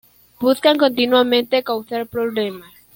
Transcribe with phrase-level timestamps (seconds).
[0.39, 2.71] Buscan continuamente causar problemas.